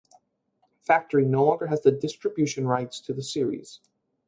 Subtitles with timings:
[0.81, 3.81] Factory no longer has the distribution rights to the series.